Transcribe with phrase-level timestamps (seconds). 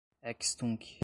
[0.21, 0.97] ex tunc